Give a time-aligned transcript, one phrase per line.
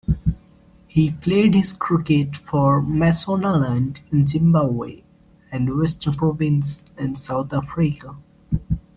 [0.87, 5.03] He played his cricket for Mashonaland in Zimbabwe
[5.51, 8.15] and Western Province in South Africa.